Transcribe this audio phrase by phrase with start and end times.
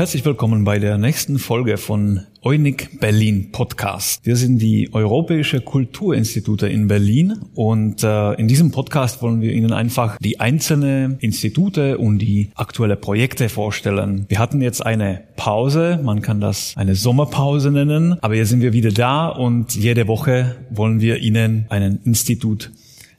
[0.00, 4.24] Herzlich willkommen bei der nächsten Folge von Eunig Berlin Podcast.
[4.24, 9.74] Wir sind die Europäische Kulturinstitute in Berlin und äh, in diesem Podcast wollen wir Ihnen
[9.74, 14.24] einfach die einzelnen Institute und die aktuelle Projekte vorstellen.
[14.30, 18.72] Wir hatten jetzt eine Pause, man kann das eine Sommerpause nennen, aber jetzt sind wir
[18.72, 22.70] wieder da und jede Woche wollen wir Ihnen einen Institut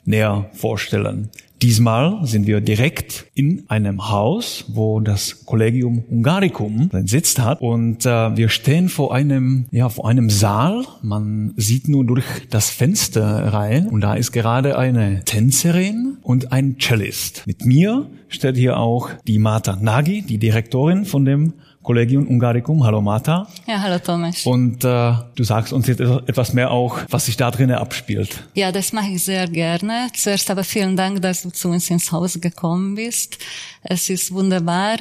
[0.03, 1.29] näher vorstellen.
[1.61, 8.03] Diesmal sind wir direkt in einem Haus, wo das Collegium Hungaricum seinen Sitz hat und
[8.03, 10.83] äh, wir stehen vor einem ja vor einem Saal.
[11.03, 16.77] Man sieht nur durch das Fenster rein und da ist gerade eine Tänzerin und ein
[16.79, 17.43] Cellist.
[17.45, 21.53] Mit mir steht hier auch die Marta Nagy, die Direktorin von dem
[21.83, 22.83] Collegium Ungaricum.
[22.83, 23.47] Hallo Martha.
[23.67, 24.45] Ja, hallo Thomas.
[24.45, 28.43] Und äh, du sagst uns jetzt etwas mehr auch, was sich da drinnen abspielt.
[28.53, 30.07] Ja, das mache ich sehr gerne.
[30.13, 33.39] Zuerst aber vielen Dank, dass du zu uns ins Haus gekommen bist.
[33.83, 34.97] Es ist wunderbar.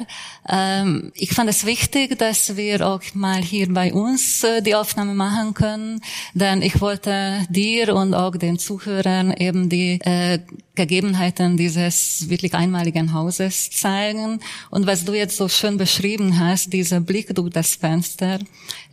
[0.49, 5.13] Ähm, ich fand es wichtig, dass wir auch mal hier bei uns äh, die Aufnahme
[5.13, 6.01] machen können,
[6.33, 10.39] denn ich wollte dir und auch den Zuhörern eben die äh,
[10.73, 14.39] Gegebenheiten dieses wirklich einmaligen Hauses zeigen.
[14.69, 18.39] Und was du jetzt so schön beschrieben hast, dieser Blick durch das Fenster,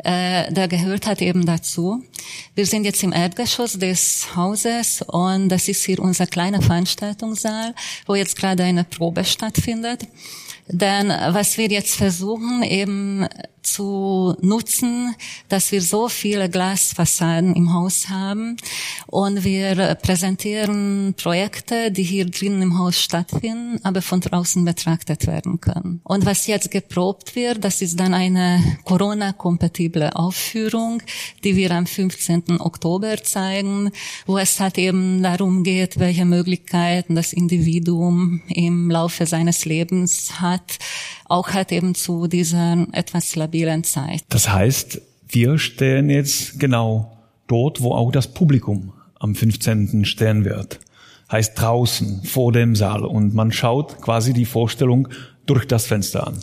[0.05, 2.03] äh, der gehört hat eben dazu.
[2.55, 7.75] Wir sind jetzt im Erdgeschoss des Hauses und das ist hier unser kleiner Veranstaltungssaal,
[8.07, 10.07] wo jetzt gerade eine Probe stattfindet.
[10.69, 13.27] Denn was wir jetzt versuchen eben
[13.73, 15.15] zu nutzen,
[15.49, 18.57] dass wir so viele Glasfassaden im Haus haben
[19.07, 25.61] und wir präsentieren Projekte, die hier drinnen im Haus stattfinden, aber von draußen betrachtet werden
[25.61, 26.01] können.
[26.05, 31.03] Und was jetzt geprobt wird, das ist dann eine Corona-kompatible Aufführung,
[31.45, 32.61] die wir am 15.
[32.61, 33.91] Oktober zeigen,
[34.27, 40.79] wo es halt eben darum geht, welche Möglichkeiten das Individuum im Laufe seines Lebens hat,
[41.29, 44.23] auch halt eben zu dieser etwas labilen Zeit.
[44.29, 50.05] Das heißt, wir stehen jetzt genau dort, wo auch das Publikum am 15.
[50.05, 50.81] stehen wird.
[51.31, 53.05] Heißt draußen, vor dem Saal.
[53.05, 55.09] Und man schaut quasi die Vorstellung
[55.45, 56.39] durch das Fenster an.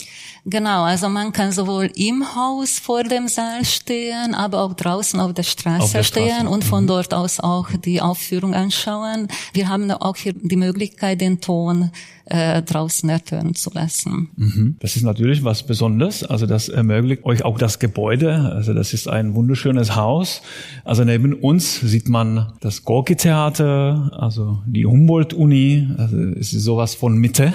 [0.47, 5.33] Genau, also man kann sowohl im Haus vor dem Saal stehen, aber auch draußen auf
[5.33, 6.29] der Straße, auf der Straße.
[6.29, 6.87] stehen und von mhm.
[6.87, 9.27] dort aus auch die Aufführung anschauen.
[9.53, 11.89] Wir haben auch hier die Möglichkeit, den Ton
[12.25, 14.29] äh, draußen ertönen zu lassen.
[14.35, 14.75] Mhm.
[14.79, 16.23] Das ist natürlich was Besonderes.
[16.23, 18.51] Also das ermöglicht euch auch das Gebäude.
[18.53, 20.43] Also das ist ein wunderschönes Haus.
[20.83, 25.87] Also neben uns sieht man das Gorki-Theater, also die Humboldt-Uni.
[25.97, 27.51] Also es ist sowas von Mitte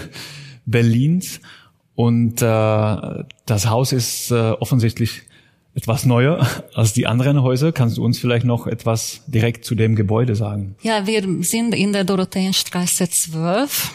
[0.66, 1.40] Berlins.
[1.94, 5.22] Und äh, das Haus ist äh, offensichtlich
[5.74, 7.72] etwas neuer als die anderen Häuser.
[7.72, 10.76] Kannst du uns vielleicht noch etwas direkt zu dem Gebäude sagen?
[10.82, 13.92] Ja, wir sind in der Dorotheenstraße 12.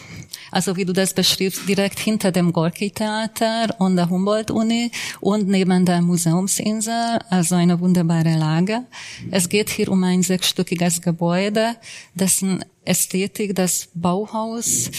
[0.52, 4.90] Also wie du das beschreibst, direkt hinter dem Gorki-Theater und der Humboldt-Uni
[5.20, 8.82] und neben der Museumsinsel, also eine wunderbare Lage.
[9.30, 11.76] Es geht hier um ein sechsstöckiges Gebäude,
[12.14, 14.90] dessen Ästhetik, das Bauhaus,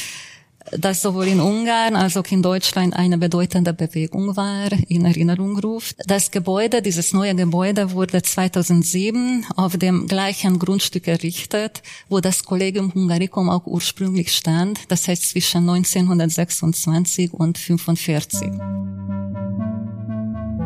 [0.72, 5.96] das sowohl in Ungarn als auch in Deutschland eine bedeutende Bewegung war, in Erinnerung ruft.
[6.08, 12.94] Das Gebäude, dieses neue Gebäude wurde 2007 auf dem gleichen Grundstück errichtet, wo das Collegium
[12.94, 19.67] Hungaricum auch ursprünglich stand, das heißt zwischen 1926 und 1945.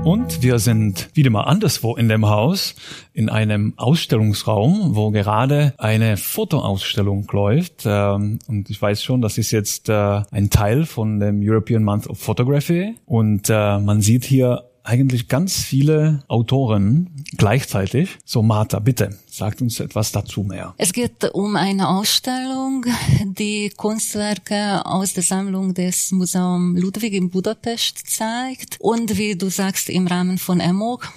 [0.03, 2.75] Und wir sind wieder mal anderswo in dem Haus,
[3.13, 7.83] in einem Ausstellungsraum, wo gerade eine Fotoausstellung läuft.
[7.85, 12.07] Ähm, und ich weiß schon, das ist jetzt äh, ein Teil von dem European Month
[12.07, 12.95] of Photography.
[13.05, 18.17] Und äh, man sieht hier eigentlich ganz viele Autoren gleichzeitig.
[18.25, 20.73] So Martha, bitte, sagt uns etwas dazu mehr.
[20.77, 22.85] Es geht um eine Ausstellung,
[23.23, 29.89] die Kunstwerke aus der Sammlung des Museum Ludwig in Budapest zeigt und wie du sagst
[29.89, 31.11] im Rahmen von EMOG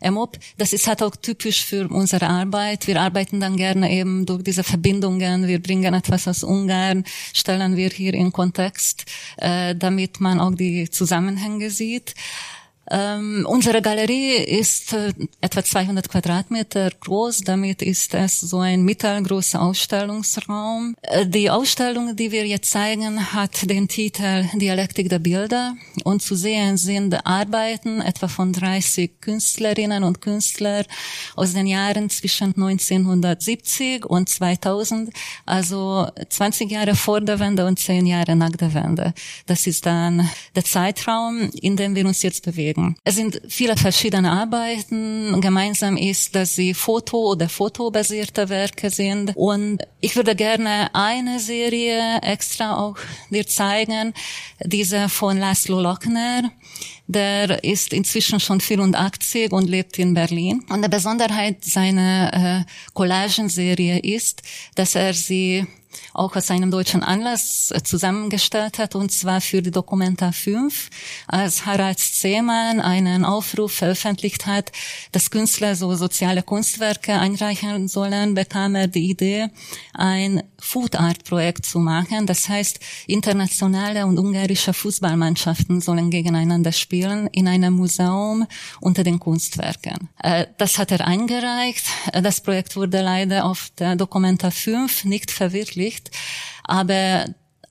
[0.00, 2.86] EMOP, das ist halt auch typisch für unsere Arbeit.
[2.86, 5.46] Wir arbeiten dann gerne eben durch diese Verbindungen.
[5.46, 9.04] Wir bringen etwas aus Ungarn, stellen wir hier in Kontext,
[9.38, 12.14] äh, damit man auch die Zusammenhänge sieht.
[12.88, 17.40] Ähm, unsere Galerie ist äh, etwa 200 Quadratmeter groß.
[17.40, 20.94] Damit ist es so ein mittelgroßer Ausstellungsraum.
[21.02, 25.74] Äh, die Ausstellung, die wir jetzt zeigen, hat den Titel Dialektik der Bilder.
[26.04, 30.84] Und zu sehen sind Arbeiten etwa von 30 Künstlerinnen und Künstlern
[31.34, 35.10] aus den Jahren zwischen 1970 und 2000.
[35.44, 39.12] Also 20 Jahre vor der Wende und 10 Jahre nach der Wende.
[39.46, 42.96] Das ist dann der Zeitraum, in dem wir uns jetzt bewegen beschäftigen.
[43.04, 45.40] Es sind viele verschiedene Arbeiten.
[45.40, 49.32] Gemeinsam ist, dass sie Foto- oder fotobasierte Werke sind.
[49.34, 52.96] Und ich würde gerne eine Serie extra auch
[53.30, 54.14] dir zeigen,
[54.64, 56.50] diese von Laszlo Lochner.
[57.08, 60.64] Der ist inzwischen schon 84 und lebt in Berlin.
[60.68, 62.64] Und die Besonderheit seiner äh,
[62.94, 64.42] Collagenserie ist,
[64.74, 65.66] dass er sie
[66.14, 70.90] auch aus einem deutschen Anlass äh, zusammengestellt hat, und zwar für die Dokumenta 5,
[71.26, 74.72] als Harald Zehmann einen Aufruf veröffentlicht hat,
[75.12, 79.48] dass Künstler so soziale Kunstwerke einreichen sollen, bekam er die Idee,
[79.92, 82.26] ein Food Art Projekt zu machen.
[82.26, 88.46] Das heißt, internationale und ungarische Fußballmannschaften sollen gegeneinander spielen in einem Museum
[88.80, 90.08] unter den Kunstwerken.
[90.22, 91.86] Äh, das hat er eingereicht.
[92.12, 96.10] Das Projekt wurde leider auf der Dokumenta 5 nicht verwirklicht.
[96.64, 97.26] Aber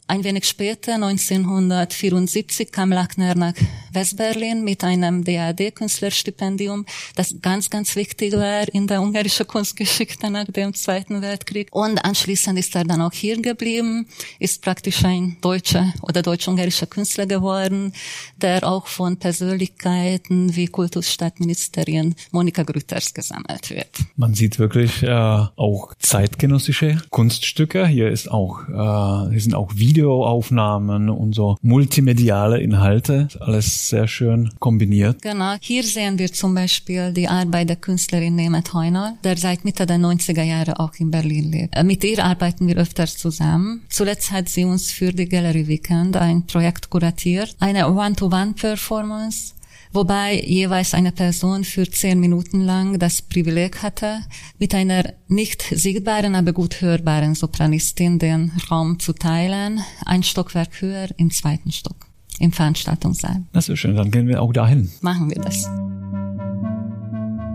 [0.07, 3.56] ein wenig später, 1974, kam Lackner nach
[3.92, 6.86] Westberlin mit einem DAD-Künstlerstipendium,
[7.16, 11.69] das ganz, ganz wichtig war in der ungarischen Kunstgeschichte nach dem Zweiten Weltkrieg.
[11.72, 14.07] Und anschließend ist er dann auch hier geblieben,
[14.38, 17.92] ist praktisch ein deutscher oder deutsch-ungarischer Künstler geworden,
[18.38, 23.90] der auch von Persönlichkeiten wie Kultusstadtministerin Monika Grüters gesammelt wird.
[24.16, 27.88] Man sieht wirklich äh, auch zeitgenössische Kunststücke.
[27.88, 33.30] Hier ist auch, äh, hier sind auch Videos Videoaufnahmen und so multimediale Inhalte.
[33.40, 35.22] Alles sehr schön kombiniert.
[35.22, 35.56] Genau.
[35.62, 39.98] Hier sehen wir zum Beispiel die Arbeit der Künstlerin Nemet Heunal, der seit Mitte der
[39.98, 41.76] 90er Jahre auch in Berlin lebt.
[41.76, 43.84] Äh, mit ihr arbeiten wir öfters zusammen.
[43.90, 47.56] Zuletzt hat sie uns für die Gallery Weekend ein Projekt kuratiert.
[47.60, 49.55] Eine One-to-One-Performance
[49.96, 54.20] wobei jeweils eine Person für zehn Minuten lang das Privileg hatte,
[54.60, 61.08] mit einer nicht sichtbaren, aber gut hörbaren Sopranistin den Raum zu teilen, ein Stockwerk höher
[61.18, 62.08] im zweiten Stock,
[62.40, 63.44] im Veranstaltungssaal.
[63.54, 64.92] Das ist schön, dann gehen wir auch dahin.
[65.02, 65.70] Machen wir das.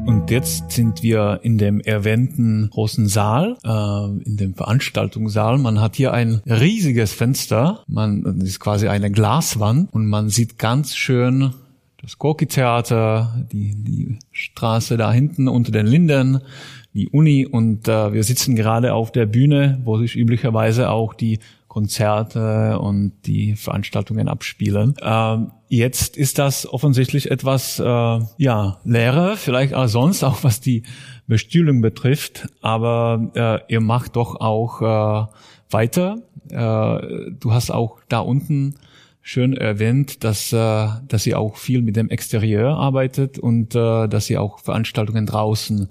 [0.06, 5.58] Und jetzt sind wir in dem erwähnten großen Saal, äh, in dem Veranstaltungssaal.
[5.58, 10.96] Man hat hier ein riesiges Fenster, man ist quasi eine Glaswand und man sieht ganz
[10.96, 11.54] schön
[12.02, 16.40] das Gorki-Theater, die, die Straße da hinten unter den Linden,
[16.94, 21.38] die Uni und äh, wir sitzen gerade auf der Bühne, wo sich üblicherweise auch die
[21.68, 24.94] Konzerte und die Veranstaltungen abspielen.
[25.00, 30.82] Ähm, jetzt ist das offensichtlich etwas äh, ja leerer, vielleicht auch sonst, auch was die
[31.28, 32.48] Bestühlung betrifft.
[32.60, 35.26] Aber äh, ihr macht doch auch äh,
[35.70, 36.16] weiter.
[36.48, 38.74] Äh, du hast auch da unten
[39.30, 44.26] schön erwähnt, dass, äh, dass sie auch viel mit dem Exterieur arbeitet und äh, dass
[44.26, 45.88] sie auch Veranstaltungen draußen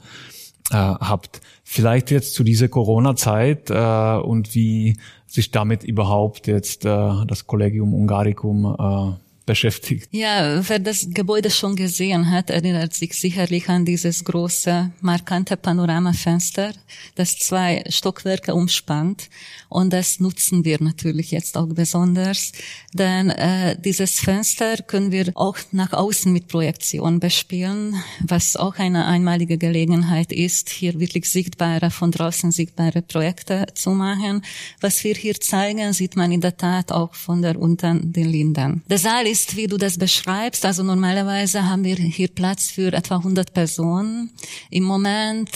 [0.71, 1.39] äh, habt.
[1.63, 7.93] Vielleicht jetzt zu dieser Corona-Zeit äh, und wie sich damit überhaupt jetzt äh, das Collegium
[7.93, 10.07] Ungaricum äh, beschäftigt.
[10.11, 16.73] Ja, wer das Gebäude schon gesehen hat, erinnert sich sicherlich an dieses große, markante Panoramafenster,
[17.15, 19.29] das zwei Stockwerke umspannt.
[19.67, 22.51] Und das nutzen wir natürlich jetzt auch besonders,
[22.93, 29.07] denn äh, dieses Fenster können wir auch nach außen mit Projektion bespielen, was auch eine
[29.07, 34.43] einmalige Gelegenheit ist, hier wirklich sichtbare, von draußen sichtbare Projekte zu machen.
[34.79, 38.83] Was wir hier zeigen, sieht man in der Tat auch von der unten den Linden.
[38.87, 40.65] Der Saal ist ist, wie du das beschreibst.
[40.65, 44.31] Also normalerweise haben wir hier Platz für etwa 100 Personen.
[44.69, 45.49] Im Moment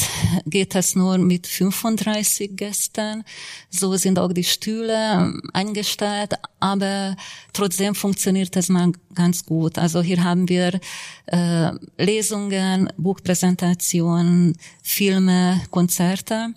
[0.45, 3.25] geht es nur mit 35 Gästen.
[3.69, 7.18] So sind auch die Stühle eingestellt, aber
[7.51, 9.77] trotzdem funktioniert es mal ganz gut.
[9.77, 10.80] Also hier haben wir
[11.25, 16.54] äh, Lesungen, Buchpräsentationen, Filme, Konzerte.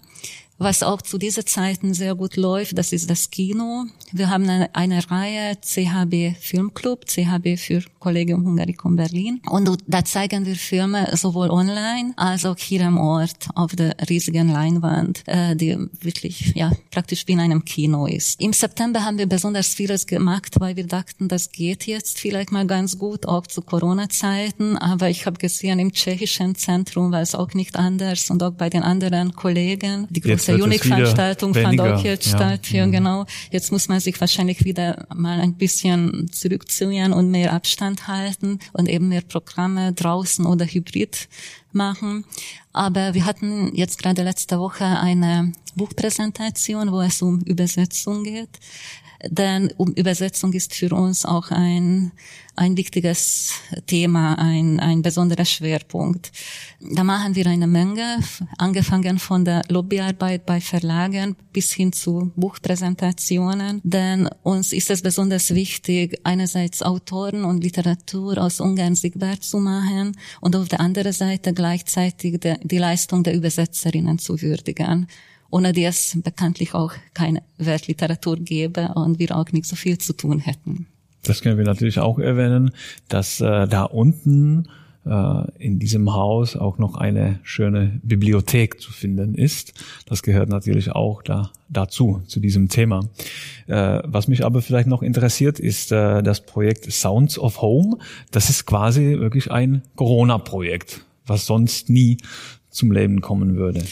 [0.59, 3.85] Was auch zu dieser Zeiten sehr gut läuft, das ist das Kino.
[4.13, 9.41] Wir haben eine, eine Reihe CHB Filmclub, CHB für Collegium Hungaricum Berlin.
[9.51, 14.49] Und da zeigen wir Filme sowohl online als auch hier am Ort auf der riesigen
[14.49, 18.41] Leinwand, äh, die wirklich ja praktisch wie in einem Kino ist.
[18.41, 22.67] Im September haben wir besonders vieles gemacht, weil wir dachten, das geht jetzt vielleicht mal
[22.67, 24.79] ganz gut, auch zu Corona-Zeiten.
[24.79, 28.71] Aber ich habe gesehen, im tschechischen Zentrum war es auch nicht anders und auch bei
[28.71, 30.07] den anderen Kollegen.
[30.11, 32.37] Die der Unique-Veranstaltung fand auch jetzt ja.
[32.37, 32.71] statt.
[32.71, 32.93] Ja, mhm.
[32.93, 33.27] genau.
[33.51, 38.89] Jetzt muss man sich wahrscheinlich wieder mal ein bisschen zurückziehen und mehr Abstand halten und
[38.89, 41.29] eben mehr Programme draußen oder hybrid
[41.73, 42.25] machen.
[42.73, 48.59] Aber wir hatten jetzt gerade letzte Woche eine Buchpräsentation, wo es um Übersetzung geht
[49.25, 52.13] denn Übersetzung ist für uns auch ein,
[52.55, 53.53] ein wichtiges
[53.87, 56.33] Thema, ein, ein besonderer Schwerpunkt.
[56.81, 58.19] Da machen wir eine Menge,
[58.59, 65.55] angefangen von der Lobbyarbeit bei Verlagen bis hin zu Buchpräsentationen, denn uns ist es besonders
[65.55, 71.53] wichtig, einerseits Autoren und Literatur aus Ungarn sichtbar zu machen und auf der anderen Seite
[71.53, 75.07] gleichzeitig die, Leistung der Übersetzerinnen zu würdigen
[75.51, 80.13] ohne die es bekanntlich auch keine Weltliteratur gäbe und wir auch nicht so viel zu
[80.13, 80.87] tun hätten.
[81.23, 82.71] Das können wir natürlich auch erwähnen,
[83.09, 84.69] dass äh, da unten
[85.07, 89.73] äh, in diesem Haus auch noch eine schöne Bibliothek zu finden ist.
[90.07, 93.09] Das gehört natürlich auch da, dazu, zu diesem Thema.
[93.67, 97.99] Äh, was mich aber vielleicht noch interessiert, ist äh, das Projekt Sounds of Home.
[98.31, 102.19] Das ist quasi wirklich ein Corona-Projekt, was sonst nie
[102.71, 103.83] zum Leben kommen würde.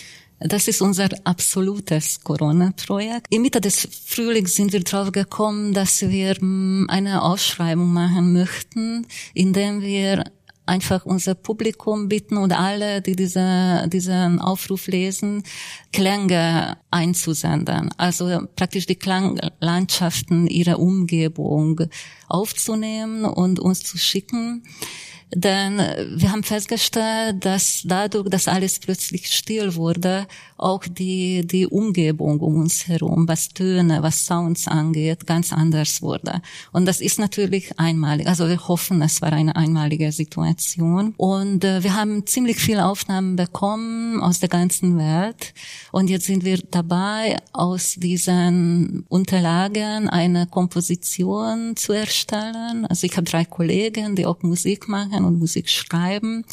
[0.40, 3.26] Das ist unser absolutes Corona-Projekt.
[3.30, 9.06] Im Mitte des Frühlings sind wir drauf gekommen, dass wir hm, eine Ausschreibung machen möchten,
[9.32, 10.24] indem wir
[10.66, 15.42] einfach unser Publikum bitten und alle, die diese, diesen Aufruf lesen,
[15.92, 17.90] Klänge einzusenden.
[17.98, 21.80] Also praktisch die Klanglandschaften ihrer Umgebung
[22.28, 24.62] aufzunehmen und uns zu schicken.
[25.32, 25.78] Denn
[26.16, 30.26] wir haben festgestellt, dass dadurch, dass alles plötzlich still wurde,
[30.56, 36.40] auch die, die Umgebung um uns herum, was Töne, was Sounds angeht, ganz anders wurde.
[36.72, 38.26] Und das ist natürlich einmalig.
[38.28, 41.14] Also wir hoffen, es war eine einmalige Situation.
[41.16, 45.54] Und äh, wir haben ziemlich viele Aufnahmen bekommen aus der ganzen Welt.
[45.92, 52.86] Und jetzt sind wir dabei, aus diesen Unterlagen eine Komposition zu erstellen.
[52.86, 56.44] Also ich habe drei Kollegen, die auch Musik machen und Musik schreiben.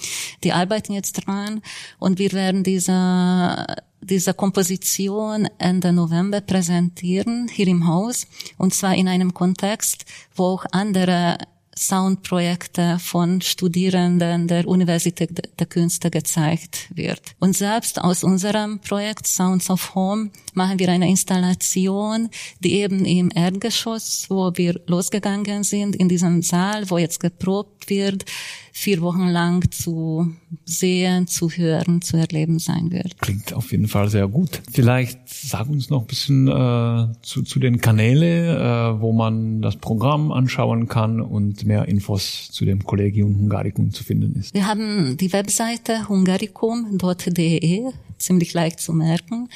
[0.43, 1.61] Die arbeiten jetzt dran
[1.99, 3.65] und wir werden diese
[4.03, 8.25] diese Komposition Ende November präsentieren hier im Haus
[8.57, 11.37] und zwar in einem Kontext, wo auch andere
[11.77, 17.21] Soundprojekte von Studierenden der Universität der Künste gezeigt wird.
[17.39, 23.31] Und selbst aus unserem Projekt Sounds of Home machen wir eine Installation, die eben im
[23.33, 28.25] Erdgeschoss, wo wir losgegangen sind, in diesem Saal, wo jetzt geprobt wird,
[28.71, 30.33] vier Wochen lang zu
[30.65, 33.19] sehen, zu hören, zu erleben sein wird.
[33.19, 34.61] Klingt auf jeden Fall sehr gut.
[34.71, 39.75] Vielleicht sag uns noch ein bisschen äh, zu, zu den Kanälen, äh, wo man das
[39.75, 44.53] Programm anschauen kann und mehr Infos zu dem Collegium Hungaricum zu finden ist.
[44.53, 49.49] Wir haben die Webseite hungaricum.de, ziemlich leicht zu merken.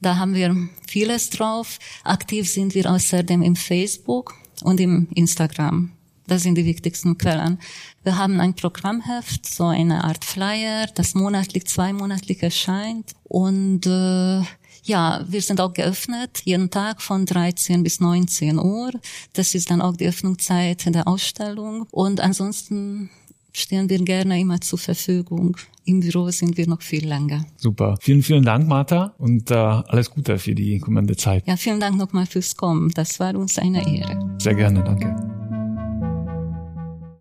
[0.00, 0.56] Da haben wir
[0.88, 1.78] vieles drauf.
[2.04, 5.92] Aktiv sind wir außerdem im Facebook und im Instagram.
[6.30, 7.58] Das sind die wichtigsten Quellen.
[8.04, 13.16] Wir haben ein Programmheft, so eine Art Flyer, das monatlich, zweimonatlich erscheint.
[13.24, 14.42] Und äh,
[14.84, 18.92] ja, wir sind auch geöffnet, jeden Tag von 13 bis 19 Uhr.
[19.32, 21.88] Das ist dann auch die Öffnungszeit der Ausstellung.
[21.90, 23.10] Und ansonsten
[23.52, 25.56] stehen wir gerne immer zur Verfügung.
[25.84, 27.44] Im Büro sind wir noch viel länger.
[27.56, 27.96] Super.
[28.00, 31.44] Vielen, vielen Dank, Martha, und äh, alles Gute für die kommende Zeit.
[31.48, 32.92] Ja, vielen Dank nochmal fürs Kommen.
[32.94, 34.36] Das war uns eine Ehre.
[34.38, 35.39] Sehr gerne, danke.